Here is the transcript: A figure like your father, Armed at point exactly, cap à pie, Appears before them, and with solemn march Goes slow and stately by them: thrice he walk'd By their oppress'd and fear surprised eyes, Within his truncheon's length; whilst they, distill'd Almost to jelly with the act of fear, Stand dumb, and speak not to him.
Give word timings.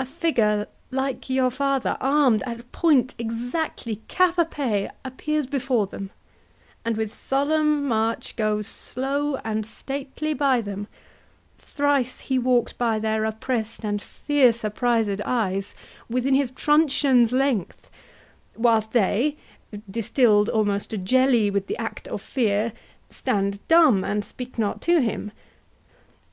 A 0.00 0.04
figure 0.04 0.66
like 0.90 1.30
your 1.30 1.48
father, 1.48 1.96
Armed 2.00 2.42
at 2.44 2.72
point 2.72 3.14
exactly, 3.20 4.02
cap 4.08 4.34
à 4.34 4.50
pie, 4.50 4.90
Appears 5.04 5.46
before 5.46 5.86
them, 5.86 6.10
and 6.84 6.96
with 6.96 7.14
solemn 7.14 7.86
march 7.86 8.34
Goes 8.34 8.66
slow 8.66 9.36
and 9.44 9.64
stately 9.64 10.34
by 10.34 10.60
them: 10.60 10.88
thrice 11.56 12.18
he 12.18 12.36
walk'd 12.36 12.78
By 12.78 12.98
their 12.98 13.24
oppress'd 13.24 13.84
and 13.84 14.02
fear 14.02 14.52
surprised 14.52 15.20
eyes, 15.24 15.76
Within 16.08 16.34
his 16.34 16.50
truncheon's 16.50 17.30
length; 17.30 17.92
whilst 18.56 18.90
they, 18.90 19.36
distill'd 19.88 20.48
Almost 20.48 20.90
to 20.90 20.98
jelly 20.98 21.48
with 21.48 21.68
the 21.68 21.76
act 21.78 22.08
of 22.08 22.20
fear, 22.20 22.72
Stand 23.08 23.60
dumb, 23.68 24.02
and 24.02 24.24
speak 24.24 24.58
not 24.58 24.80
to 24.82 25.00
him. 25.00 25.30